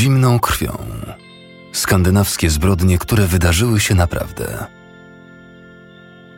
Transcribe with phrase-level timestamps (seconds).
[0.00, 0.86] zimną krwią.
[1.72, 4.66] Skandynawskie zbrodnie, które wydarzyły się naprawdę.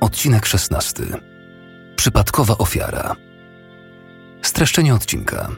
[0.01, 1.05] Odcinek 16.
[1.97, 3.17] Przypadkowa ofiara.
[4.43, 5.49] Streszczenie odcinka.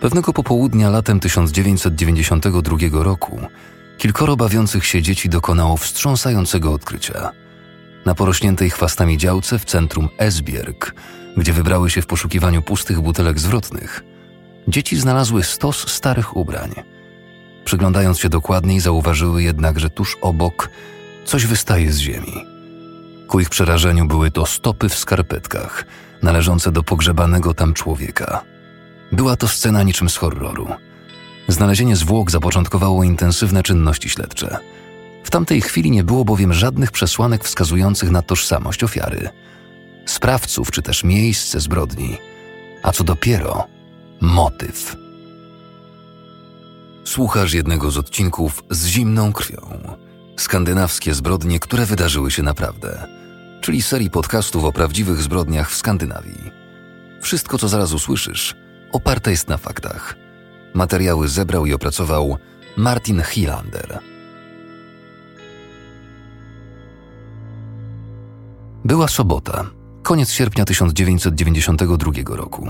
[0.00, 3.40] Pewnego popołudnia latem 1992 roku
[3.98, 7.30] kilkoro bawiących się dzieci dokonało wstrząsającego odkrycia.
[8.06, 10.94] Na porośniętej chwastami działce w centrum Esbjerg,
[11.36, 14.13] gdzie wybrały się w poszukiwaniu pustych butelek zwrotnych,
[14.68, 16.74] dzieci znalazły stos starych ubrań.
[17.64, 20.70] Przyglądając się dokładniej, zauważyły jednak, że tuż obok
[21.24, 22.44] coś wystaje z ziemi.
[23.28, 25.84] Ku ich przerażeniu były to stopy w skarpetkach,
[26.22, 28.44] należące do pogrzebanego tam człowieka.
[29.12, 30.68] Była to scena niczym z horroru.
[31.48, 34.56] Znalezienie zwłok zapoczątkowało intensywne czynności śledcze.
[35.24, 39.28] W tamtej chwili nie było bowiem żadnych przesłanek wskazujących na tożsamość ofiary,
[40.06, 42.18] sprawców czy też miejsce zbrodni,
[42.82, 43.73] a co dopiero
[44.20, 44.96] motyw.
[47.04, 49.96] Słuchasz jednego z odcinków z zimną krwią.
[50.36, 53.06] Skandynawskie zbrodnie, które wydarzyły się naprawdę,
[53.60, 56.50] czyli serii podcastów o prawdziwych zbrodniach w Skandynawii.
[57.20, 58.54] Wszystko, co zaraz usłyszysz,
[58.92, 60.14] oparte jest na faktach.
[60.74, 62.36] Materiały zebrał i opracował
[62.76, 63.98] Martin Hilander.
[68.84, 69.70] Była sobota,
[70.02, 72.68] koniec sierpnia 1992 roku.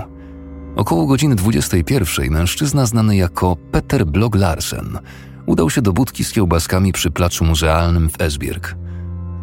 [0.75, 4.99] Około godziny 21 mężczyzna znany jako Peter Blog Larsen
[5.45, 8.75] udał się do budki z kiełbaskami przy placu muzealnym w Esbjerg.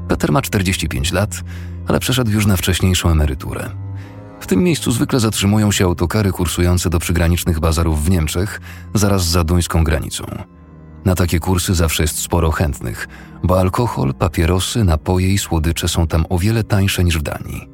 [0.09, 1.41] Peter ma 45 lat,
[1.89, 3.71] ale przeszedł już na wcześniejszą emeryturę.
[4.41, 8.61] W tym miejscu zwykle zatrzymują się autokary kursujące do przygranicznych bazarów w Niemczech,
[8.95, 10.25] zaraz za duńską granicą.
[11.05, 13.09] Na takie kursy zawsze jest sporo chętnych,
[13.43, 17.72] bo alkohol, papierosy, napoje i słodycze są tam o wiele tańsze niż w Danii.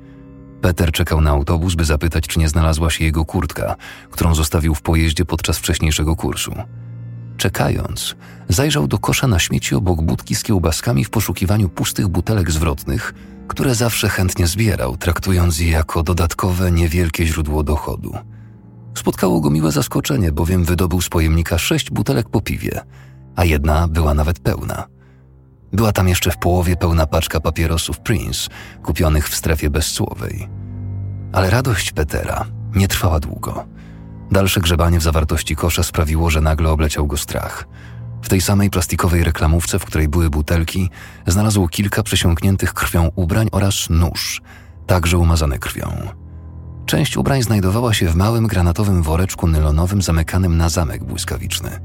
[0.61, 3.77] Peter czekał na autobus, by zapytać, czy nie znalazła się jego kurtka,
[4.11, 6.53] którą zostawił w pojeździe podczas wcześniejszego kursu.
[7.37, 8.17] Czekając,
[8.49, 13.15] zajrzał do kosza na śmieci obok budki z kiełbaskami w poszukiwaniu pustych butelek zwrotnych,
[13.49, 18.15] które zawsze chętnie zbierał, traktując je jako dodatkowe, niewielkie źródło dochodu.
[18.94, 22.81] Spotkało go miłe zaskoczenie, bowiem wydobył z pojemnika sześć butelek po piwie,
[23.37, 24.97] a jedna była nawet pełna.
[25.73, 28.49] Była tam jeszcze w połowie pełna paczka papierosów Prince,
[28.83, 30.49] kupionych w strefie bezsłowej.
[31.33, 33.67] Ale radość Petera nie trwała długo.
[34.31, 37.65] Dalsze grzebanie w zawartości kosza sprawiło, że nagle obleciał go strach.
[38.23, 40.91] W tej samej plastikowej reklamówce, w której były butelki,
[41.27, 44.43] znalazł kilka przesiąkniętych krwią ubrań oraz nóż,
[44.87, 45.93] także umazany krwią.
[46.87, 51.81] Część ubrań znajdowała się w małym granatowym woreczku nylonowym zamykanym na zamek błyskawiczny.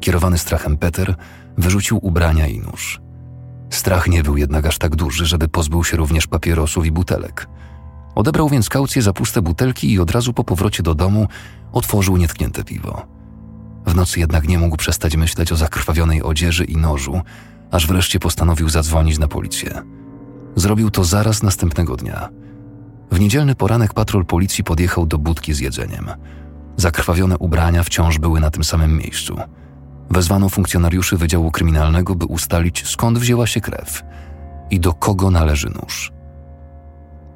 [0.00, 1.14] Kierowany strachem Peter
[1.58, 3.05] wyrzucił ubrania i nóż.
[3.70, 7.48] Strach nie był jednak aż tak duży, żeby pozbył się również papierosów i butelek.
[8.14, 11.28] Odebrał więc kaucję za puste butelki i od razu po powrocie do domu
[11.72, 13.06] otworzył nietknięte piwo.
[13.86, 17.20] W nocy jednak nie mógł przestać myśleć o zakrwawionej odzieży i nożu,
[17.70, 19.82] aż wreszcie postanowił zadzwonić na policję.
[20.56, 22.28] Zrobił to zaraz następnego dnia.
[23.10, 26.10] W niedzielny poranek patrol policji podjechał do budki z jedzeniem.
[26.76, 29.36] Zakrwawione ubrania wciąż były na tym samym miejscu.
[30.10, 34.02] Wezwano funkcjonariuszy Wydziału Kryminalnego, by ustalić skąd wzięła się krew
[34.70, 36.12] i do kogo należy nóż.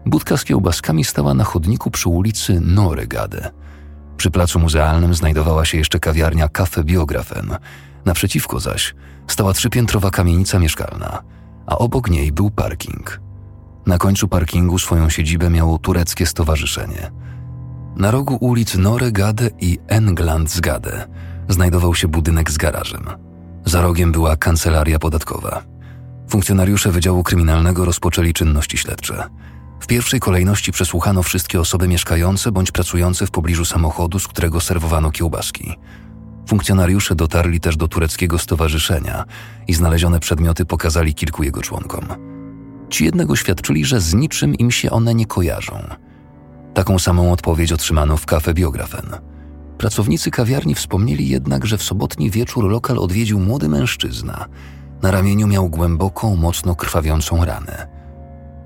[0.07, 3.51] Budka z kiełbaskami stała na chodniku przy ulicy Noregade.
[4.17, 7.57] Przy placu muzealnym znajdowała się jeszcze kawiarnia Cafe Biografen.
[8.05, 8.95] Naprzeciwko zaś
[9.27, 11.23] stała trzypiętrowa kamienica mieszkalna,
[11.67, 13.21] a obok niej był parking.
[13.87, 17.11] Na końcu parkingu swoją siedzibę miało tureckie stowarzyszenie.
[17.97, 21.09] Na rogu ulic Noregade i Englandsgade
[21.53, 23.05] znajdował się budynek z garażem.
[23.65, 25.63] Za rogiem była kancelaria podatkowa.
[26.29, 29.25] Funkcjonariusze Wydziału Kryminalnego rozpoczęli czynności śledcze.
[29.81, 35.11] W pierwszej kolejności przesłuchano wszystkie osoby mieszkające bądź pracujące w pobliżu samochodu, z którego serwowano
[35.11, 35.77] kiełbaski.
[36.49, 39.25] Funkcjonariusze dotarli też do tureckiego stowarzyszenia
[39.69, 42.05] i znalezione przedmioty pokazali kilku jego członkom.
[42.89, 45.85] Ci jednego świadczyli, że z niczym im się one nie kojarzą.
[46.75, 49.30] Taką samą odpowiedź otrzymano w kafe Biografen.
[49.81, 54.47] Pracownicy kawiarni wspomnieli jednak, że w sobotni wieczór lokal odwiedził młody mężczyzna.
[55.03, 57.87] Na ramieniu miał głęboką, mocno krwawiącą ranę.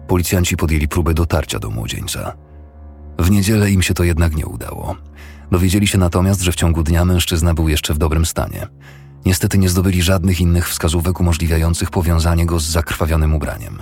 [0.09, 2.37] Policjanci podjęli próbę dotarcia do młodzieńca.
[3.19, 4.97] W niedzielę im się to jednak nie udało.
[5.51, 8.67] Dowiedzieli się natomiast, że w ciągu dnia mężczyzna był jeszcze w dobrym stanie.
[9.27, 13.79] Niestety nie zdobyli żadnych innych wskazówek umożliwiających powiązanie go z zakrwawionym ubraniem.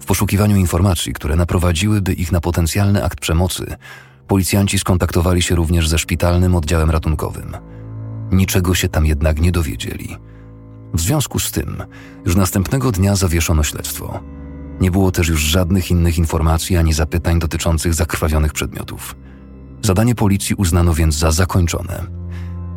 [0.00, 3.76] W poszukiwaniu informacji, które naprowadziłyby ich na potencjalny akt przemocy,
[4.26, 7.56] policjanci skontaktowali się również ze szpitalnym oddziałem ratunkowym.
[8.32, 10.16] Niczego się tam jednak nie dowiedzieli.
[10.94, 11.82] W związku z tym,
[12.26, 14.20] już następnego dnia zawieszono śledztwo.
[14.80, 19.16] Nie było też już żadnych innych informacji ani zapytań dotyczących zakrwawionych przedmiotów.
[19.82, 22.06] Zadanie policji uznano więc za zakończone.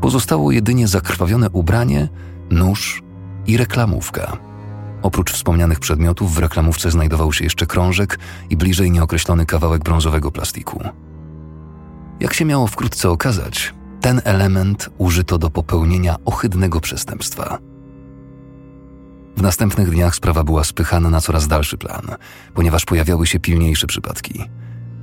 [0.01, 2.09] Pozostało jedynie zakrwawione ubranie,
[2.49, 3.03] nóż
[3.47, 4.37] i reklamówka.
[5.01, 8.19] Oprócz wspomnianych przedmiotów w reklamówce znajdował się jeszcze krążek
[8.49, 10.83] i bliżej nieokreślony kawałek brązowego plastiku.
[12.19, 17.57] Jak się miało wkrótce okazać, ten element użyto do popełnienia ohydnego przestępstwa.
[19.37, 22.15] W następnych dniach sprawa była spychana na coraz dalszy plan,
[22.53, 24.43] ponieważ pojawiały się pilniejsze przypadki.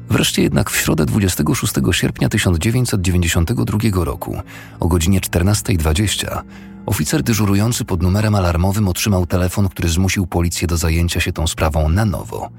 [0.08, 4.40] Wreszcie jednak w środę 26 sierpnia 1992 roku
[4.80, 6.42] o godzinie 14.20
[6.86, 11.88] oficer dyżurujący pod numerem alarmowym otrzymał telefon, który zmusił policję do zajęcia się tą sprawą
[11.88, 12.50] na nowo.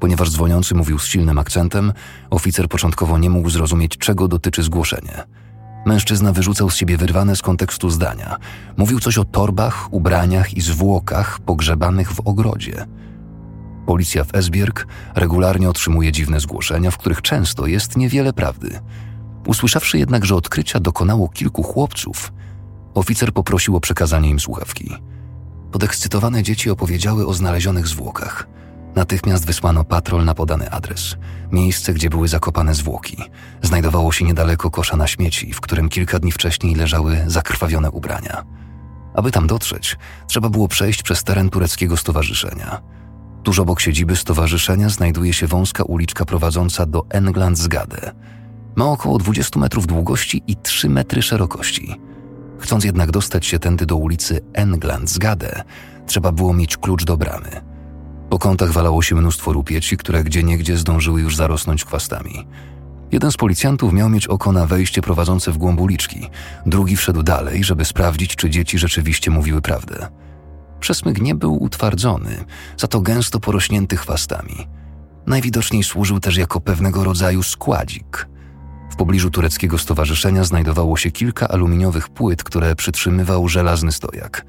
[0.00, 1.92] Ponieważ dzwoniący mówił z silnym akcentem,
[2.30, 5.24] oficer początkowo nie mógł zrozumieć, czego dotyczy zgłoszenie.
[5.86, 8.36] Mężczyzna wyrzucał z siebie wyrwane z kontekstu zdania.
[8.76, 12.86] Mówił coś o torbach, ubraniach i zwłokach pogrzebanych w ogrodzie.
[13.86, 18.80] Policja w Esbjerg regularnie otrzymuje dziwne zgłoszenia, w których często jest niewiele prawdy.
[19.46, 22.32] Usłyszawszy jednak, że odkrycia dokonało kilku chłopców,
[22.94, 24.96] oficer poprosił o przekazanie im słuchawki.
[25.72, 28.46] Podekscytowane dzieci opowiedziały o znalezionych zwłokach–
[28.94, 31.16] Natychmiast wysłano patrol na podany adres.
[31.52, 33.16] Miejsce, gdzie były zakopane zwłoki,
[33.62, 38.44] znajdowało się niedaleko kosza na śmieci, w którym kilka dni wcześniej leżały zakrwawione ubrania.
[39.14, 39.96] Aby tam dotrzeć,
[40.26, 42.80] trzeba było przejść przez teren tureckiego stowarzyszenia.
[43.42, 48.12] Tuż obok siedziby stowarzyszenia znajduje się wąska uliczka prowadząca do Englandsgade.
[48.76, 52.00] Ma około 20 metrów długości i 3 metry szerokości.
[52.58, 55.64] Chcąc jednak dostać się tędy do ulicy Englandsgade,
[56.06, 57.60] trzeba było mieć klucz do bramy–
[58.30, 62.46] po kątach walało się mnóstwo rupieci, które gdzieniegdzie zdążyły już zarosnąć chwastami.
[63.12, 66.28] Jeden z policjantów miał mieć oko na wejście prowadzące w głąb uliczki,
[66.66, 70.08] drugi wszedł dalej, żeby sprawdzić, czy dzieci rzeczywiście mówiły prawdę.
[70.80, 72.44] Przesmyk nie był utwardzony,
[72.76, 74.66] za to gęsto porośnięty chwastami.
[75.26, 78.28] Najwidoczniej służył też jako pewnego rodzaju składzik.
[78.90, 84.46] W pobliżu tureckiego stowarzyszenia znajdowało się kilka aluminiowych płyt, które przytrzymywał żelazny stojak.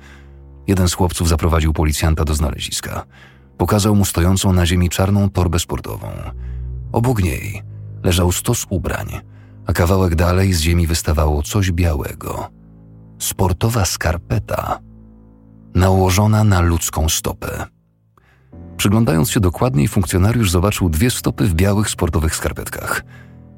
[0.68, 3.04] Jeden z chłopców zaprowadził policjanta do znaleziska–
[3.62, 6.08] Pokazał mu stojącą na ziemi czarną torbę sportową.
[6.92, 7.62] Obok niej
[8.04, 9.08] leżał stos ubrań,
[9.66, 12.50] a kawałek dalej z ziemi wystawało coś białego.
[13.20, 14.80] Sportowa skarpeta,
[15.76, 17.66] nałożona na ludzką stopę.
[18.78, 23.04] Przyglądając się dokładniej, funkcjonariusz zobaczył dwie stopy w białych sportowych skarpetkach.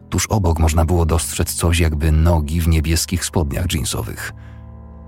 [0.10, 4.32] Tuż obok można było dostrzec coś jakby nogi w niebieskich spodniach jeansowych–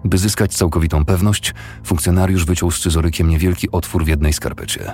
[0.06, 1.54] by zyskać całkowitą pewność,
[1.84, 4.94] funkcjonariusz wyciął scyzorykiem niewielki otwór w jednej skarpecie.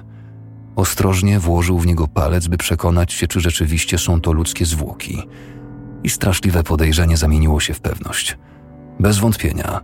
[0.75, 5.27] Ostrożnie włożył w niego palec, by przekonać się, czy rzeczywiście są to ludzkie zwłoki.
[6.03, 8.37] I straszliwe podejrzenie zamieniło się w pewność.
[8.99, 9.81] Bez wątpienia,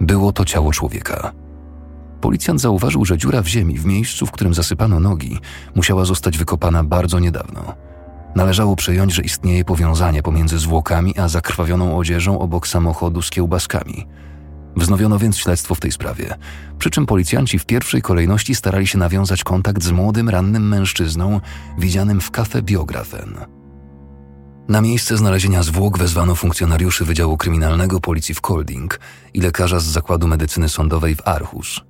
[0.00, 1.32] było to ciało człowieka.
[2.20, 5.38] Policjant zauważył, że dziura w ziemi, w miejscu, w którym zasypano nogi,
[5.74, 7.74] musiała zostać wykopana bardzo niedawno.
[8.36, 14.06] Należało przejąć, że istnieje powiązanie pomiędzy zwłokami a zakrwawioną odzieżą obok samochodu z kiełbaskami–
[14.76, 16.34] Wznowiono więc śledztwo w tej sprawie,
[16.78, 21.40] przy czym policjanci w pierwszej kolejności starali się nawiązać kontakt z młodym, rannym mężczyzną
[21.78, 23.34] widzianym w kafe Biografen.
[24.68, 29.00] Na miejsce znalezienia zwłok wezwano funkcjonariuszy Wydziału Kryminalnego Policji w Kolding
[29.34, 31.80] i lekarza z Zakładu Medycyny Sądowej w Arhus.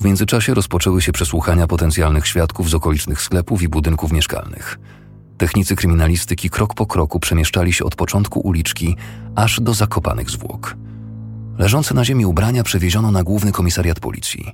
[0.00, 4.78] W międzyczasie rozpoczęły się przesłuchania potencjalnych świadków z okolicznych sklepów i budynków mieszkalnych.
[5.38, 8.96] Technicy kryminalistyki krok po kroku przemieszczali się od początku uliczki
[9.36, 10.76] aż do zakopanych zwłok.
[11.58, 14.52] Leżące na ziemi ubrania przewieziono na główny komisariat policji.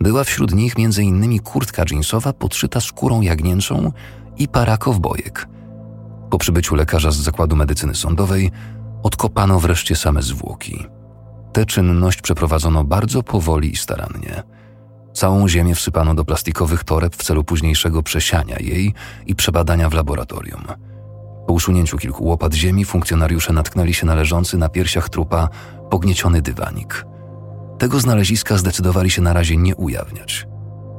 [0.00, 1.40] Była wśród nich m.in.
[1.40, 3.92] kurtka jeansowa podszyta skórą jagnięcą
[4.38, 5.48] i para kowbojek.
[6.30, 8.50] Po przybyciu lekarza z zakładu medycyny sądowej
[9.02, 10.86] odkopano wreszcie same zwłoki.
[11.52, 14.42] Tę czynność przeprowadzono bardzo powoli i starannie.
[15.12, 18.94] Całą ziemię wsypano do plastikowych toreb w celu późniejszego przesiania jej
[19.26, 20.64] i przebadania w laboratorium.
[21.46, 25.48] Po usunięciu kilku łopat ziemi funkcjonariusze natknęli się na leżący na piersiach trupa
[25.90, 27.06] pognieciony dywanik.
[27.78, 30.46] Tego znaleziska zdecydowali się na razie nie ujawniać.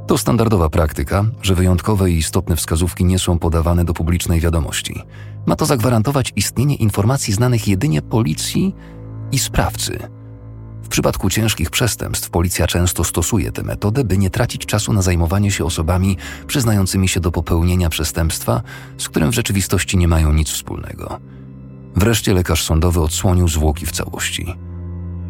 [0.08, 5.02] To standardowa praktyka, że wyjątkowe i istotne wskazówki nie są podawane do publicznej wiadomości.
[5.46, 8.76] Ma to zagwarantować istnienie informacji znanych jedynie policji
[9.32, 10.15] i sprawcy.
[10.86, 15.52] W przypadku ciężkich przestępstw policja często stosuje tę metodę, by nie tracić czasu na zajmowanie
[15.52, 18.62] się osobami przyznającymi się do popełnienia przestępstwa,
[18.98, 21.20] z którym w rzeczywistości nie mają nic wspólnego.
[21.96, 24.56] Wreszcie lekarz sądowy odsłonił zwłoki w całości.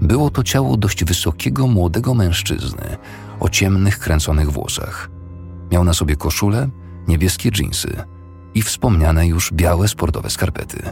[0.02, 2.98] Było to ciało dość wysokiego, młodego mężczyzny
[3.40, 5.10] o ciemnych, kręconych włosach.
[5.72, 6.70] Miał na sobie koszulę,
[7.08, 8.04] niebieskie dżinsy
[8.56, 10.84] i wspomniane już białe sportowe skarpety.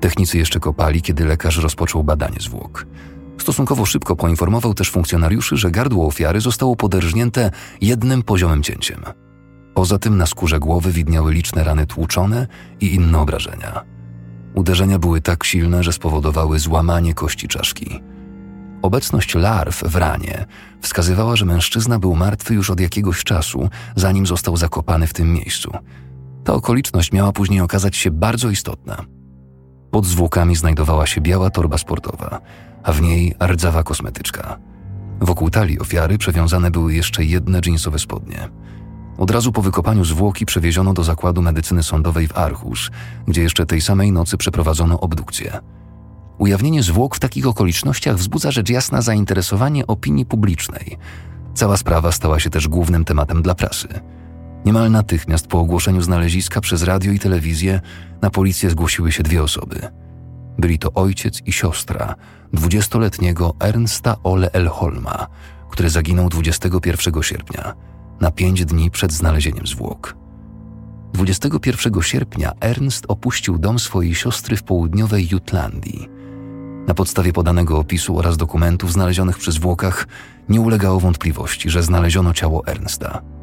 [0.00, 2.86] Technicy jeszcze kopali, kiedy lekarz rozpoczął badanie zwłok.
[3.38, 7.50] Stosunkowo szybko poinformował też funkcjonariuszy, że gardło ofiary zostało poderżnięte
[7.80, 9.00] jednym poziomem cięciem.
[9.74, 12.46] Poza tym na skórze głowy widniały liczne rany tłuczone
[12.80, 13.84] i inne obrażenia.
[14.54, 18.00] Uderzenia były tak silne, że spowodowały złamanie kości czaszki.
[18.82, 20.46] Obecność larw w ranie
[20.80, 25.70] wskazywała, że mężczyzna był martwy już od jakiegoś czasu, zanim został zakopany w tym miejscu.
[26.44, 29.15] Ta okoliczność miała później okazać się bardzo istotna.
[29.96, 32.40] Pod zwłokami znajdowała się biała torba sportowa,
[32.82, 34.58] a w niej rdzawa kosmetyczka.
[35.20, 38.48] Wokół talii ofiary przewiązane były jeszcze jedne dżinsowe spodnie.
[39.18, 42.90] Od razu po wykopaniu zwłoki przewieziono do zakładu medycyny sądowej w Archus,
[43.28, 45.60] gdzie jeszcze tej samej nocy przeprowadzono obdukcję.
[46.38, 50.98] Ujawnienie zwłok w takich okolicznościach wzbudza rzecz jasna zainteresowanie opinii publicznej.
[51.54, 53.88] Cała sprawa stała się też głównym tematem dla prasy.
[54.66, 57.80] Niemal natychmiast po ogłoszeniu znaleziska przez radio i telewizję
[58.22, 59.80] na policję zgłosiły się dwie osoby.
[60.58, 62.14] Byli to ojciec i siostra
[62.52, 65.26] dwudziestoletniego Ernsta Ole Elholma,
[65.70, 67.74] który zaginął 21 sierpnia,
[68.20, 70.16] na pięć dni przed znalezieniem zwłok.
[71.12, 76.08] 21 sierpnia Ernst opuścił dom swojej siostry w południowej Jutlandii.
[76.86, 80.06] Na podstawie podanego opisu oraz dokumentów znalezionych przy zwłokach
[80.48, 83.35] nie ulegało wątpliwości, że znaleziono ciało Ernsta.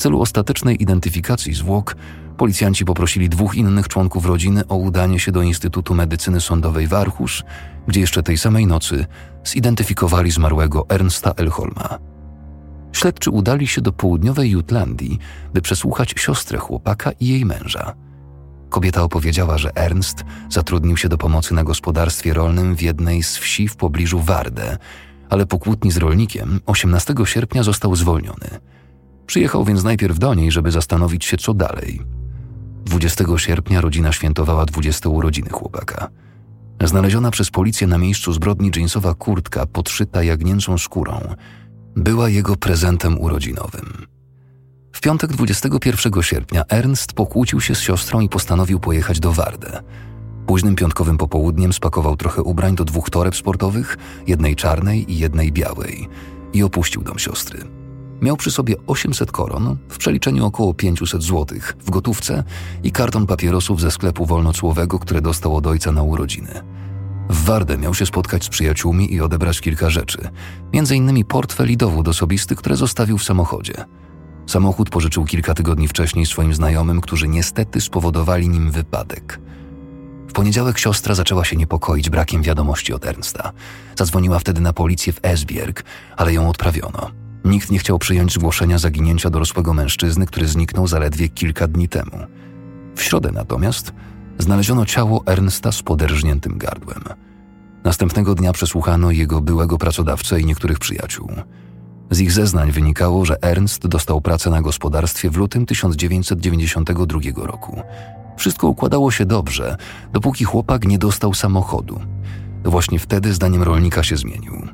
[0.00, 1.96] Celu ostatecznej identyfikacji zwłok
[2.36, 7.44] policjanci poprosili dwóch innych członków rodziny o udanie się do Instytutu Medycyny Sądowej w Archusz,
[7.88, 9.06] gdzie jeszcze tej samej nocy
[9.44, 11.98] zidentyfikowali zmarłego Ernsta Elholma.
[12.92, 15.18] Śledczy udali się do południowej Jutlandii,
[15.54, 17.94] by przesłuchać siostrę chłopaka i jej męża.
[18.70, 23.68] Kobieta opowiedziała, że Ernst zatrudnił się do pomocy na gospodarstwie rolnym w jednej z wsi
[23.68, 24.78] w pobliżu Warde,
[25.30, 28.60] ale po kłótni z rolnikiem 18 sierpnia został zwolniony.
[29.26, 32.00] Przyjechał więc najpierw do niej, żeby zastanowić się, co dalej.
[32.84, 36.08] 20 sierpnia rodzina świętowała 20 urodziny chłopaka.
[36.84, 41.34] Znaleziona przez policję na miejscu zbrodni jeansowa kurtka podszyta jagnięcą skórą
[41.96, 44.06] była jego prezentem urodzinowym.
[44.92, 49.82] W piątek 21 sierpnia Ernst pokłócił się z siostrą i postanowił pojechać do Wardę.
[50.46, 53.96] Późnym piątkowym popołudniem spakował trochę ubrań do dwóch toreb sportowych,
[54.26, 56.08] jednej czarnej i jednej białej,
[56.52, 57.79] i opuścił dom siostry.
[58.22, 62.44] Miał przy sobie 800 koron, w przeliczeniu około 500 złotych, w gotówce
[62.82, 66.62] i karton papierosów ze sklepu wolnocłowego, które dostał od ojca na urodziny.
[67.28, 70.28] W Wardę miał się spotkać z przyjaciółmi i odebrać kilka rzeczy,
[70.92, 73.84] innymi portfel i dowód osobisty, które zostawił w samochodzie.
[74.46, 79.40] Samochód pożyczył kilka tygodni wcześniej swoim znajomym, którzy niestety spowodowali nim wypadek.
[80.28, 83.52] W poniedziałek siostra zaczęła się niepokoić brakiem wiadomości od Ernsta.
[83.98, 85.84] Zadzwoniła wtedy na policję w Esbjerg,
[86.16, 87.19] ale ją odprawiono.
[87.44, 92.18] Nikt nie chciał przyjąć zgłoszenia zaginięcia dorosłego mężczyzny, który zniknął zaledwie kilka dni temu.
[92.96, 93.92] W środę natomiast
[94.38, 97.04] znaleziono ciało Ernsta z poderżniętym gardłem.
[97.84, 101.28] Następnego dnia przesłuchano jego byłego pracodawcę i niektórych przyjaciół.
[102.10, 107.82] Z ich zeznań wynikało, że Ernst dostał pracę na gospodarstwie w lutym 1992 roku.
[108.36, 109.76] Wszystko układało się dobrze,
[110.12, 112.00] dopóki chłopak nie dostał samochodu.
[112.64, 114.68] Właśnie wtedy zdaniem rolnika się zmienił.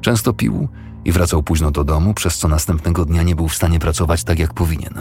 [0.00, 0.68] Często pił
[1.04, 4.38] i wracał późno do domu, przez co następnego dnia nie był w stanie pracować tak
[4.38, 4.94] jak powinien.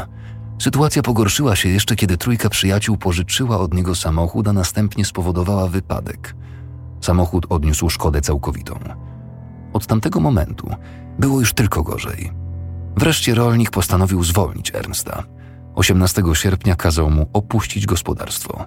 [0.60, 6.36] Sytuacja pogorszyła się jeszcze, kiedy trójka przyjaciół pożyczyła od niego samochód, a następnie spowodowała wypadek.
[7.02, 8.80] Samochód odniósł szkodę całkowitą.
[9.74, 10.70] Od tamtego momentu
[11.20, 12.32] było już tylko gorzej.
[12.98, 15.24] Wreszcie rolnik postanowił zwolnić Ernsta.
[15.76, 18.66] 18 sierpnia kazał mu opuścić gospodarstwo.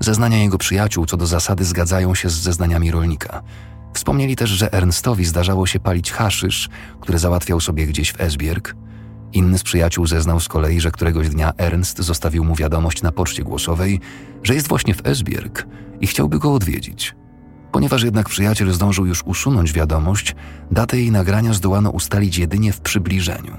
[0.00, 3.42] Zeznania jego przyjaciół co do zasady zgadzają się z zeznaniami rolnika.
[3.94, 6.68] Wspomnieli też, że Ernstowi zdarzało się palić haszysz,
[7.00, 8.74] który załatwiał sobie gdzieś w Esbjerg.
[9.32, 13.42] Inny z przyjaciół zeznał z kolei, że któregoś dnia Ernst zostawił mu wiadomość na poczcie
[13.42, 14.00] głosowej,
[14.42, 15.66] że jest właśnie w Esbjerg
[16.00, 17.14] i chciałby go odwiedzić.
[17.72, 20.36] Ponieważ jednak przyjaciel zdążył już usunąć wiadomość,
[20.70, 23.56] datę jej nagrania zdołano ustalić jedynie w przybliżeniu.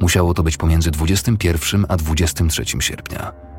[0.00, 3.49] Musiało to być pomiędzy 21 a 23 sierpnia.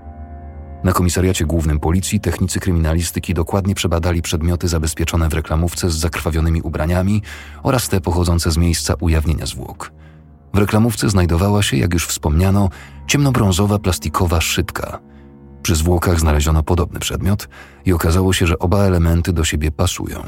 [0.83, 7.21] Na komisariacie głównym policji technicy kryminalistyki dokładnie przebadali przedmioty zabezpieczone w reklamówce z zakrwawionymi ubraniami
[7.63, 9.91] oraz te pochodzące z miejsca ujawnienia zwłok.
[10.53, 12.69] W reklamówce znajdowała się, jak już wspomniano,
[13.07, 14.99] ciemnobrązowa plastikowa szybka.
[15.63, 17.47] Przy zwłokach znaleziono podobny przedmiot
[17.85, 20.23] i okazało się, że oba elementy do siebie pasują.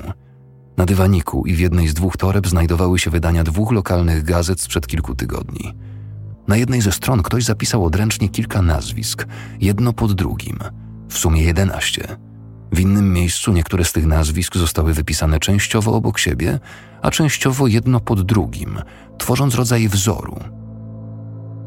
[0.78, 4.88] Na dywaniku i w jednej z dwóch toreb znajdowały się wydania dwóch lokalnych gazet sprzed
[4.88, 5.74] kilku tygodni.
[6.48, 9.28] Na jednej ze stron ktoś zapisał odręcznie kilka nazwisk,
[9.62, 10.60] jedno pod drugim,
[11.10, 12.18] w sumie jedenaście.
[12.72, 16.60] W innym miejscu niektóre z tych nazwisk zostały wypisane częściowo obok siebie,
[17.02, 18.82] a częściowo jedno pod drugim,
[19.18, 20.40] tworząc rodzaj wzoru.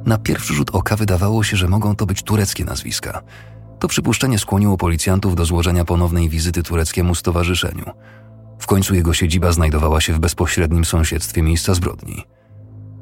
[0.07, 3.23] Na pierwszy rzut oka wydawało się, że mogą to być tureckie nazwiska.
[3.79, 7.85] To przypuszczenie skłoniło policjantów do złożenia ponownej wizyty tureckiemu stowarzyszeniu.
[8.59, 12.25] W końcu jego siedziba znajdowała się w bezpośrednim sąsiedztwie miejsca zbrodni.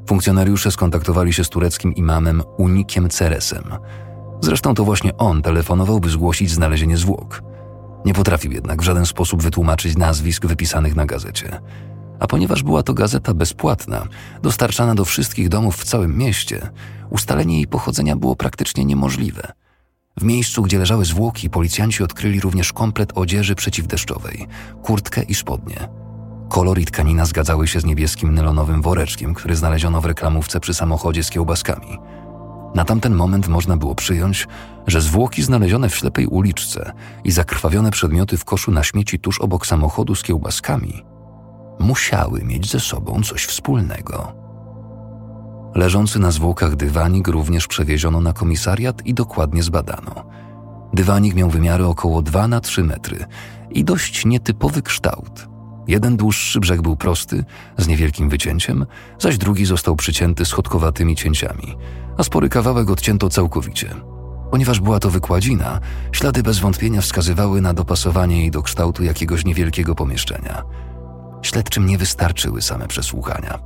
[0.06, 3.64] Funkcjonariusze skontaktowali się z tureckim imamem Unikiem Ceresem.
[4.40, 7.42] Zresztą to właśnie on telefonował, by zgłosić znalezienie zwłok.
[8.04, 11.60] Nie potrafił jednak w żaden sposób wytłumaczyć nazwisk wypisanych na gazecie.
[12.20, 14.06] A ponieważ była to gazeta bezpłatna,
[14.42, 16.70] dostarczana do wszystkich domów w całym mieście,
[17.10, 19.52] ustalenie jej pochodzenia było praktycznie niemożliwe.
[20.16, 24.46] W miejscu, gdzie leżały zwłoki, policjanci odkryli również komplet odzieży przeciwdeszczowej,
[24.82, 26.03] kurtkę i spodnie.
[26.54, 31.22] Kolor i tkanina zgadzały się z niebieskim nylonowym woreczkiem, który znaleziono w reklamówce przy samochodzie
[31.22, 31.98] z kiełbaskami.
[32.74, 34.48] Na tamten moment można było przyjąć,
[34.86, 36.92] że zwłoki znalezione w ślepej uliczce
[37.24, 41.02] i zakrwawione przedmioty w koszu na śmieci tuż obok samochodu z kiełbaskami
[41.78, 44.32] musiały mieć ze sobą coś wspólnego.
[45.74, 50.24] Leżący na zwłokach dywanik również przewieziono na komisariat i dokładnie zbadano.
[50.92, 53.24] Dywanik miał wymiary około 2 na 3 metry
[53.70, 55.53] i dość nietypowy kształt.
[55.88, 57.44] Jeden dłuższy brzeg był prosty,
[57.78, 58.86] z niewielkim wycięciem,
[59.18, 61.76] zaś drugi został przycięty schodkowatymi cięciami,
[62.18, 63.94] a spory kawałek odcięto całkowicie.
[64.50, 65.80] Ponieważ była to wykładzina,
[66.12, 70.62] ślady bez wątpienia wskazywały na dopasowanie jej do kształtu jakiegoś niewielkiego pomieszczenia.
[71.42, 73.58] Śledczym nie wystarczyły same przesłuchania.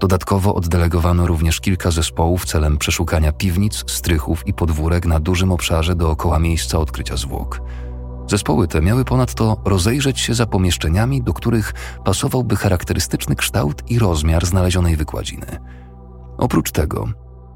[0.00, 6.38] Dodatkowo oddelegowano również kilka zespołów celem przeszukania piwnic, strychów i podwórek na dużym obszarze dookoła
[6.38, 7.60] miejsca odkrycia zwłok.
[8.32, 11.74] Zespoły te miały ponadto rozejrzeć się za pomieszczeniami, do których
[12.04, 15.46] pasowałby charakterystyczny kształt i rozmiar znalezionej wykładziny.
[16.38, 17.08] Oprócz tego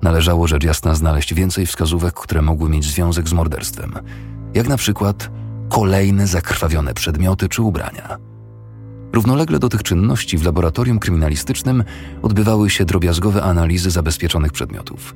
[0.02, 3.94] należało rzecz jasna znaleźć więcej wskazówek, które mogły mieć związek z morderstwem,
[4.54, 5.30] jak na przykład
[5.68, 8.18] kolejne zakrwawione przedmioty czy ubrania.
[9.12, 11.84] Równolegle do tych czynności w laboratorium kryminalistycznym
[12.22, 15.14] odbywały się drobiazgowe analizy zabezpieczonych przedmiotów.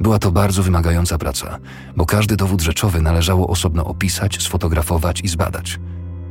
[0.00, 1.58] Była to bardzo wymagająca praca,
[1.96, 5.80] bo każdy dowód rzeczowy należało osobno opisać, sfotografować i zbadać.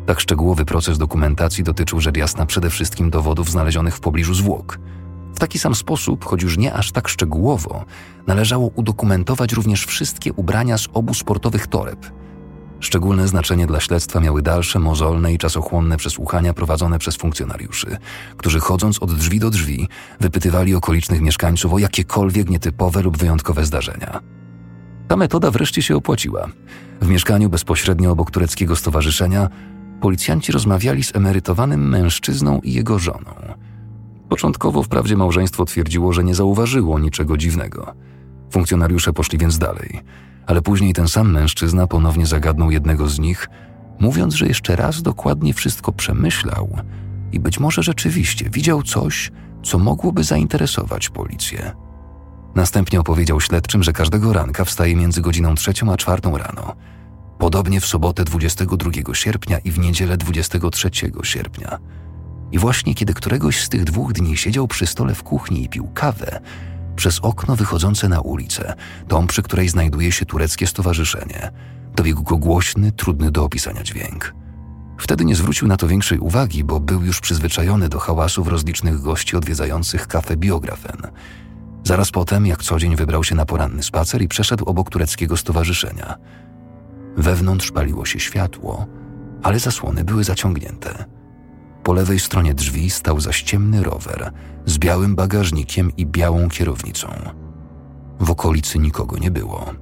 [0.05, 4.79] Tak szczegółowy proces dokumentacji dotyczył rzecz jasna przede wszystkim dowodów znalezionych w pobliżu zwłok.
[5.35, 7.85] W taki sam sposób, choć już nie aż tak szczegółowo,
[8.27, 12.05] należało udokumentować również wszystkie ubrania z obu sportowych toreb–
[12.79, 17.97] Szczególne znaczenie dla śledztwa miały dalsze, mozolne i czasochłonne przesłuchania prowadzone przez funkcjonariuszy,
[18.38, 19.88] którzy chodząc od drzwi do drzwi
[20.19, 24.19] wypytywali okolicznych mieszkańców o jakiekolwiek nietypowe lub wyjątkowe zdarzenia.
[25.08, 26.47] Ta metoda wreszcie się opłaciła.
[27.01, 29.49] W mieszkaniu bezpośrednio obok tureckiego stowarzyszenia
[30.01, 33.34] policjanci rozmawiali z emerytowanym mężczyzną i jego żoną.
[34.30, 37.93] Początkowo wprawdzie małżeństwo twierdziło, że nie zauważyło niczego dziwnego.
[38.51, 39.99] Funkcjonariusze poszli więc dalej–
[40.49, 43.47] ale później ten sam mężczyzna ponownie zagadnął jednego z nich,
[43.99, 46.77] mówiąc, że jeszcze raz dokładnie wszystko przemyślał
[47.31, 49.31] i być może rzeczywiście widział coś,
[49.63, 51.71] co mogłoby zainteresować policję.
[52.55, 56.75] Następnie opowiedział śledczym, że każdego ranka wstaje między godziną trzecią a czwartą rano.
[57.39, 60.89] Podobnie w sobotę 22 sierpnia i w niedzielę 23
[61.23, 61.77] sierpnia.
[62.51, 65.89] I właśnie kiedy któregoś z tych dwóch dni siedział przy stole w kuchni i pił
[65.93, 66.41] kawę,
[66.99, 68.73] przez okno wychodzące na ulicę,
[69.07, 71.51] tą, przy której znajduje się tureckie stowarzyszenie.
[71.95, 74.33] Dobiegł go głośny, trudny do opisania dźwięk.
[74.97, 79.38] Wtedy nie zwrócił na to większej uwagi, bo był już przyzwyczajony do hałasów rozlicznych gości
[79.38, 81.01] odwiedzających kafę Biografen.
[81.83, 86.15] Zaraz potem, jak co dzień, wybrał się na poranny spacer i przeszedł obok tureckiego stowarzyszenia.
[87.17, 88.88] Wewnątrz paliło się światło,
[89.43, 91.18] ale zasłony były zaciągnięte.
[91.89, 94.32] Po lewej stronie drzwi stał zaś ciemny rower
[94.65, 97.08] z białym bagażnikiem i białą kierownicą.
[98.19, 99.73] W okolicy nikogo nie było.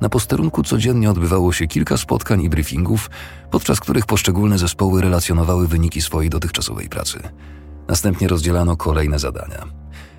[0.00, 3.10] Na posterunku codziennie odbywało się kilka spotkań i briefingów,
[3.50, 7.20] podczas których poszczególne zespoły relacjonowały wyniki swojej dotychczasowej pracy.
[7.88, 9.64] Następnie rozdzielano kolejne zadania.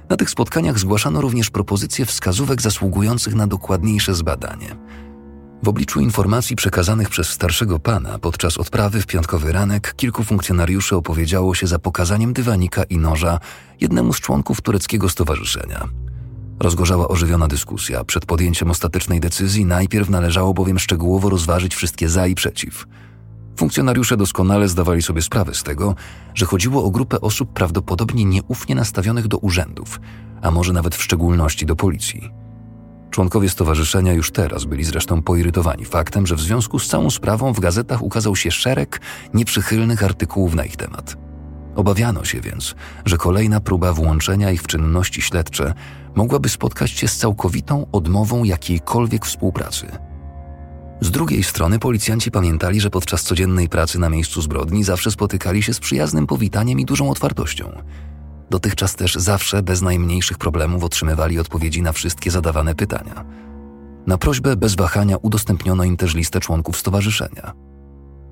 [0.09, 4.75] Na tych spotkaniach zgłaszano również propozycje wskazówek zasługujących na dokładniejsze zbadanie–
[5.63, 11.55] w obliczu informacji przekazanych przez starszego pana podczas odprawy w piątkowy ranek kilku funkcjonariuszy opowiedziało
[11.55, 13.39] się za pokazaniem dywanika i noża
[13.81, 15.87] jednemu z członków tureckiego stowarzyszenia.
[16.59, 18.03] Rozgorzała ożywiona dyskusja.
[18.03, 22.87] Przed podjęciem ostatecznej decyzji najpierw należało bowiem szczegółowo rozważyć wszystkie za i przeciw.
[23.57, 25.95] Funkcjonariusze doskonale zdawali sobie sprawę z tego,
[26.33, 29.99] że chodziło o grupę osób prawdopodobnie nieufnie nastawionych do urzędów,
[30.41, 32.42] a może nawet w szczególności do policji.
[33.13, 37.59] Członkowie stowarzyszenia już teraz byli zresztą poirytowani faktem, że w związku z całą sprawą w
[37.59, 39.01] gazetach ukazał się szereg
[39.33, 41.17] nieprzychylnych artykułów na ich temat.
[41.75, 45.73] Obawiano się więc, że kolejna próba włączenia ich w czynności śledcze
[46.15, 49.87] mogłaby spotkać się z całkowitą odmową jakiejkolwiek współpracy.
[51.01, 55.73] Z drugiej strony policjanci pamiętali, że podczas codziennej pracy na miejscu zbrodni zawsze spotykali się
[55.73, 57.71] z przyjaznym powitaniem i dużą otwartością–
[58.53, 63.25] Dotychczas też zawsze bez najmniejszych problemów otrzymywali odpowiedzi na wszystkie zadawane pytania.
[64.07, 67.53] Na prośbę bez wahania udostępniono im też listę członków stowarzyszenia.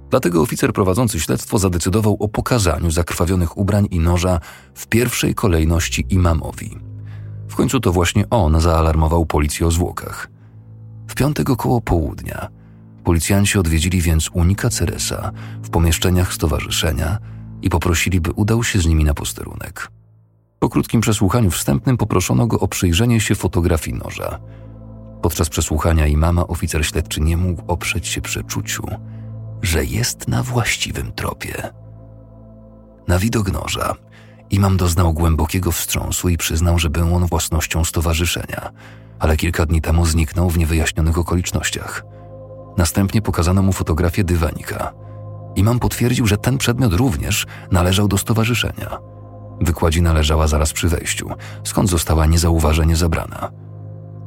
[0.09, 4.39] Dlatego oficer prowadzący śledztwo zadecydował o pokazaniu zakrwawionych ubrań i noża
[4.73, 6.77] w pierwszej kolejności imamowi.
[7.47, 10.27] W końcu to właśnie on zaalarmował policję o zwłokach.
[11.07, 12.47] W piątek około południa
[13.03, 15.31] Policjanci odwiedzili więc Unika Ceresa
[15.63, 17.17] w pomieszczeniach stowarzyszenia
[17.61, 20.00] i poprosili, by udał się z nimi na posterunek.
[20.63, 24.39] Po krótkim przesłuchaniu wstępnym poproszono go o przyjrzenie się fotografii noża.
[25.21, 28.83] Podczas przesłuchania imama oficer śledczy nie mógł oprzeć się przeczuciu,
[29.61, 31.69] że jest na właściwym tropie.
[33.07, 33.95] Na widok noża
[34.49, 38.71] imam doznał głębokiego wstrząsu i przyznał, że był on własnością stowarzyszenia,
[39.19, 42.05] ale kilka dni temu zniknął w niewyjaśnionych okolicznościach.
[42.77, 44.93] Następnie pokazano mu fotografię dywanika.
[45.55, 49.11] Imam potwierdził, że ten przedmiot również należał do stowarzyszenia.
[49.61, 51.29] Wykładzina leżała zaraz przy wejściu,
[51.63, 53.51] skąd została niezauważenie zabrana.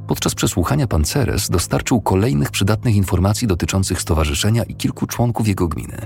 [0.07, 5.97] Podczas przesłuchania pan Ceres dostarczył kolejnych przydatnych informacji dotyczących stowarzyszenia i kilku członków jego gminy.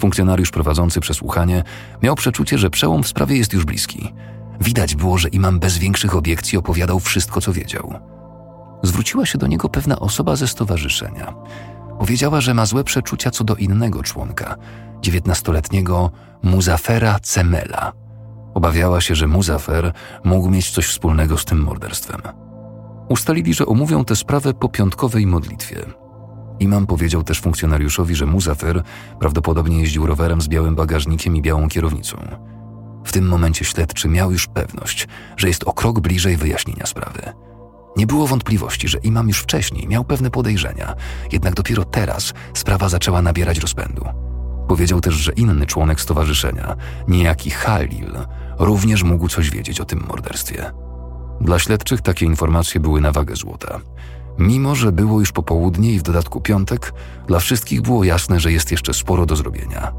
[0.00, 1.64] Funkcjonariusz prowadzący przesłuchanie
[2.02, 4.12] miał przeczucie, że przełom w sprawie jest już bliski.
[4.60, 7.94] Widać było, że imam bez większych obiekcji opowiadał wszystko, co wiedział.
[8.82, 11.34] Zwróciła się do niego pewna osoba ze stowarzyszenia.
[11.98, 14.56] Powiedziała, że ma złe przeczucia co do innego członka,
[15.00, 16.10] dziewiętnastoletniego
[16.42, 18.01] Muzafera Cemela.
[18.54, 19.92] Obawiała się, że Muzafer
[20.24, 22.20] mógł mieć coś wspólnego z tym morderstwem.
[23.08, 25.76] Ustalili, że omówią tę sprawę po piątkowej modlitwie.
[26.60, 28.82] Imam powiedział też funkcjonariuszowi, że Muzafer
[29.20, 32.16] prawdopodobnie jeździł rowerem z białym bagażnikiem i białą kierownicą.
[33.04, 37.32] W tym momencie śledczy miał już pewność, że jest o krok bliżej wyjaśnienia sprawy.
[37.96, 40.94] Nie było wątpliwości, że imam już wcześniej miał pewne podejrzenia,
[41.32, 44.04] jednak dopiero teraz sprawa zaczęła nabierać rozpędu.
[44.68, 46.76] Powiedział też, że inny członek stowarzyszenia,
[47.08, 48.12] niejaki Halil,
[48.58, 50.72] również mógł coś wiedzieć o tym morderstwie.
[51.40, 53.80] Dla śledczych takie informacje były na wagę złota.
[54.38, 56.92] Mimo, że było już popołudnie i w dodatku piątek,
[57.26, 59.92] dla wszystkich było jasne, że jest jeszcze sporo do zrobienia.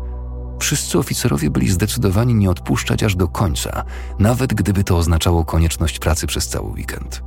[0.60, 3.84] Wszyscy oficerowie byli zdecydowani nie odpuszczać aż do końca,
[4.20, 7.24] nawet gdyby to oznaczało konieczność pracy przez cały weekend.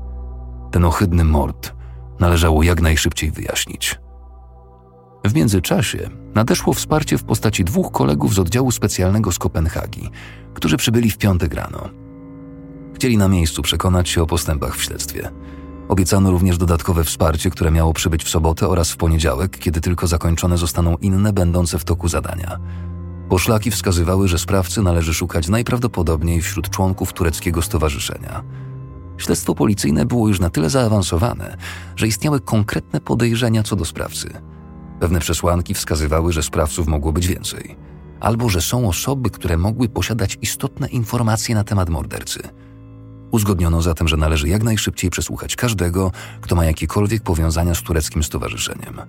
[0.73, 1.73] Ten ohydny mord
[2.21, 3.99] należało jak najszybciej wyjaśnić.
[5.25, 10.11] W międzyczasie nadeszło wsparcie w postaci dwóch kolegów z oddziału specjalnego z Kopenhagi,
[10.55, 11.89] którzy przybyli w piątek rano.
[12.95, 15.31] Chcieli na miejscu przekonać się o postępach w śledztwie.
[15.89, 20.59] Obiecano również dodatkowe wsparcie, które miało przybyć w sobotę oraz w poniedziałek, kiedy tylko zakończone
[20.59, 22.59] zostaną inne będące w toku zadania.
[23.29, 28.45] Poszlaki wskazywały, że sprawcy należy szukać najprawdopodobniej wśród członków tureckiego stowarzyszenia.
[29.17, 31.57] Śledztwo policyjne było już na tyle zaawansowane,
[31.97, 34.31] że istniały konkretne podejrzenia co do sprawcy.
[35.01, 37.77] Pewne przesłanki wskazywały, że sprawców mogło być więcej,
[38.21, 42.41] albo że są osoby, które mogły posiadać istotne informacje na temat mordercy–
[43.31, 49.01] Uzgodniono zatem, że należy jak najszybciej przesłuchać każdego, kto ma jakiekolwiek powiązania z tureckim stowarzyszeniem.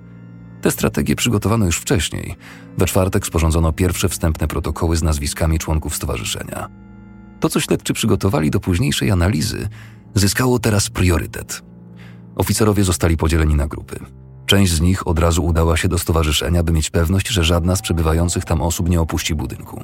[0.62, 2.36] Te strategie przygotowano już wcześniej.
[2.78, 6.70] We czwartek sporządzono pierwsze wstępne protokoły z nazwiskami członków stowarzyszenia.
[7.40, 9.70] To, co śledczy przygotowali do późniejszej analizy,
[10.16, 11.62] zyskało teraz priorytet.
[12.36, 14.00] Oficerowie zostali podzieleni na grupy.
[14.48, 17.82] Część z nich od razu udała się do stowarzyszenia, by mieć pewność, że żadna z
[17.82, 19.84] przebywających tam osób nie opuści budynku.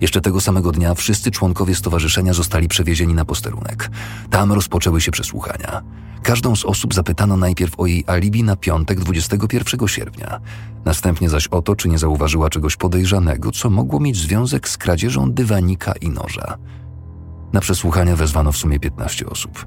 [0.00, 3.90] Jeszcze tego samego dnia wszyscy członkowie stowarzyszenia zostali przewiezieni na posterunek.
[4.30, 5.82] Tam rozpoczęły się przesłuchania.
[6.22, 10.40] Każdą z osób zapytano najpierw o jej alibi na piątek 21 sierpnia,
[10.84, 15.32] następnie zaś o to, czy nie zauważyła czegoś podejrzanego, co mogło mieć związek z kradzieżą
[15.32, 16.56] dywanika i noża.
[17.52, 19.66] Na przesłuchania wezwano w sumie 15 osób.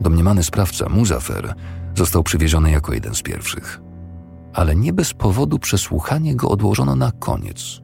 [0.00, 1.54] Domniemany sprawca, Muzafer,
[1.94, 3.80] został przywieziony jako jeden z pierwszych.
[4.54, 7.62] Ale nie bez powodu przesłuchanie go odłożono na koniec–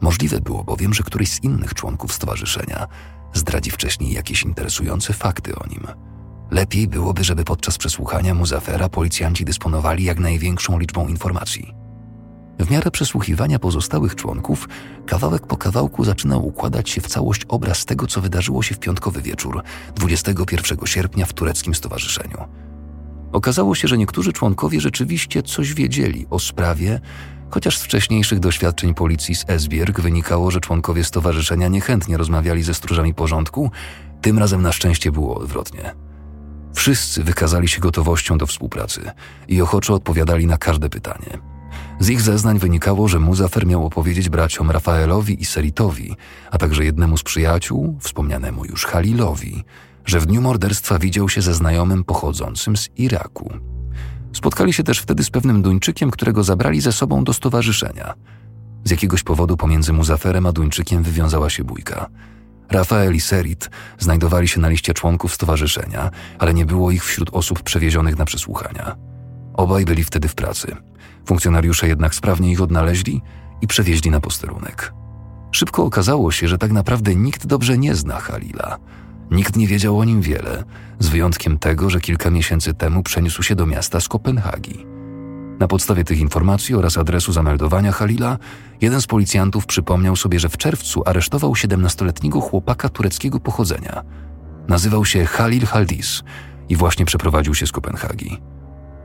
[0.00, 2.86] Możliwe było bowiem, że któryś z innych członków stowarzyszenia
[3.34, 5.86] zdradzi wcześniej jakieś interesujące fakty o nim.
[6.50, 11.74] Lepiej byłoby, żeby podczas przesłuchania Muzafera policjanci dysponowali jak największą liczbą informacji.
[12.60, 14.68] W miarę przesłuchiwania pozostałych członków,
[15.06, 19.22] kawałek po kawałku zaczynał układać się w całość obraz tego, co wydarzyło się w piątkowy
[19.22, 19.62] wieczór
[19.94, 22.38] 21 sierpnia w tureckim stowarzyszeniu.
[23.32, 27.00] Okazało się, że niektórzy członkowie rzeczywiście coś wiedzieli o sprawie,
[27.50, 33.14] chociaż z wcześniejszych doświadczeń policji z Esbjerg wynikało, że członkowie stowarzyszenia niechętnie rozmawiali ze stróżami
[33.14, 33.70] porządku,
[34.20, 35.94] tym razem na szczęście było odwrotnie.
[36.74, 39.10] Wszyscy wykazali się gotowością do współpracy
[39.48, 41.49] i ochoczo odpowiadali na każde pytanie.
[42.00, 46.16] Z ich zeznań wynikało, że Muzafer miał opowiedzieć braciom Rafaelowi i Seritowi,
[46.50, 49.64] a także jednemu z przyjaciół, wspomnianemu już Halilowi,
[50.04, 53.52] że w dniu morderstwa widział się ze znajomym pochodzącym z Iraku.
[54.32, 58.14] Spotkali się też wtedy z pewnym Duńczykiem, którego zabrali ze sobą do stowarzyszenia.
[58.84, 62.06] Z jakiegoś powodu pomiędzy Muzaferem a Duńczykiem wywiązała się bójka.
[62.70, 67.62] Rafael i Serit znajdowali się na liście członków stowarzyszenia, ale nie było ich wśród osób
[67.62, 68.96] przewiezionych na przesłuchania.
[69.54, 70.76] Obaj byli wtedy w pracy.
[71.26, 73.22] Funkcjonariusze jednak sprawnie ich odnaleźli
[73.62, 74.92] i przewieźli na posterunek.
[75.52, 78.76] Szybko okazało się, że tak naprawdę nikt dobrze nie zna Halila–
[79.30, 80.64] Nikt nie wiedział o nim wiele,
[80.98, 84.86] z wyjątkiem tego, że kilka miesięcy temu przeniósł się do miasta z Kopenhagi.
[85.58, 88.38] Na podstawie tych informacji oraz adresu zameldowania Halila,
[88.80, 94.02] jeden z policjantów przypomniał sobie, że w czerwcu aresztował 17-letniego chłopaka tureckiego pochodzenia.
[94.68, 96.22] Nazywał się Halil Haldis
[96.68, 98.38] i właśnie przeprowadził się z Kopenhagi.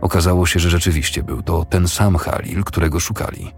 [0.02, 3.52] Okazało się, że rzeczywiście był to ten sam Halil, którego szukali.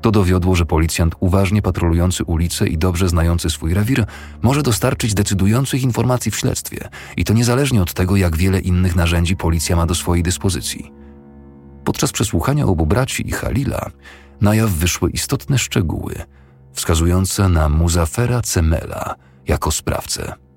[0.00, 4.06] To dowiodło, że policjant uważnie patrolujący ulice i dobrze znający swój rewir
[4.42, 9.36] może dostarczyć decydujących informacji w śledztwie i to niezależnie od tego, jak wiele innych narzędzi
[9.36, 10.92] policja ma do swojej dyspozycji.
[11.84, 13.90] Podczas przesłuchania obu braci i Halila
[14.40, 16.14] na jaw wyszły istotne szczegóły
[16.72, 19.14] wskazujące na Muzafera Cemela
[19.46, 20.47] jako sprawcę.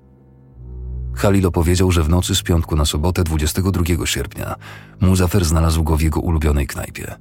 [1.14, 4.54] Halil opowiedział, że w nocy z piątku na sobotę 22 sierpnia
[5.00, 7.14] Muzafer znalazł go w jego ulubionej knajpie.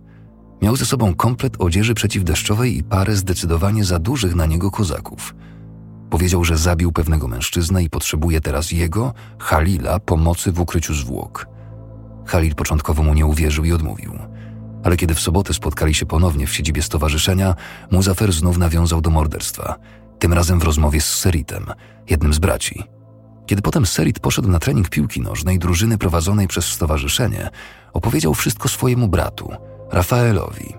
[0.62, 5.36] Miał ze sobą komplet odzieży przeciwdeszczowej i parę zdecydowanie za dużych na niego kozaków.
[6.10, 11.48] Powiedział, że zabił pewnego mężczyznę i potrzebuje teraz jego, Halila, pomocy w ukryciu zwłok.
[12.26, 14.14] Halil początkowo mu nie uwierzył i odmówił.
[14.84, 17.56] Ale kiedy w sobotę spotkali się ponownie w siedzibie stowarzyszenia,
[17.92, 19.76] Muzafer znów nawiązał do morderstwa,
[20.20, 21.66] tym razem w rozmowie z Seritem,
[22.10, 22.84] jednym z braci.
[23.52, 27.50] Kiedy potem Serit poszedł na trening piłki nożnej drużyny prowadzonej przez stowarzyszenie,
[27.94, 29.52] opowiedział wszystko swojemu bratu,
[29.92, 30.74] Rafaelowi.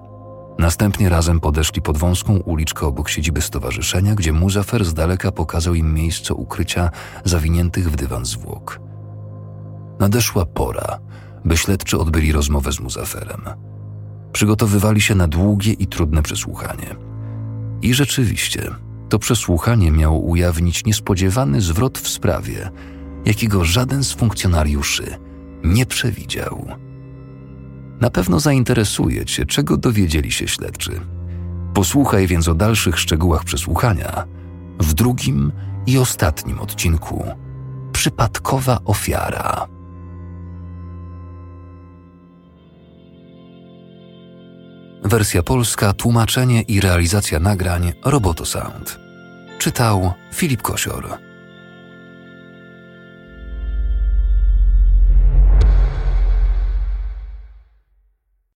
[0.58, 5.94] Następnie razem podeszli pod wąską uliczkę obok siedziby stowarzyszenia, gdzie Muzafer z daleka pokazał im
[5.94, 6.90] miejsce ukrycia
[7.24, 8.80] zawiniętych w dywan zwłok.
[9.98, 10.98] Nadeszła pora,
[11.44, 13.42] by śledczy odbyli rozmowę z Muzaferem.
[14.32, 16.96] Przygotowywali się na długie i trudne przesłuchanie.
[17.82, 18.70] I rzeczywiście,
[19.12, 22.70] to przesłuchanie miało ujawnić niespodziewany zwrot w sprawie,
[23.24, 25.16] jakiego żaden z funkcjonariuszy
[25.64, 26.66] nie przewidział.
[28.00, 31.00] Na pewno zainteresuje Cię, czego dowiedzieli się śledczy.
[31.74, 34.24] Posłuchaj więc o dalszych szczegółach przesłuchania
[34.80, 35.52] w drugim
[35.86, 37.24] i ostatnim odcinku
[37.92, 39.68] Przypadkowa ofiara.
[45.04, 49.01] Wersja polska, tłumaczenie i realizacja nagrań Roboto Sound.
[49.62, 51.18] Czytał Filip Kosior.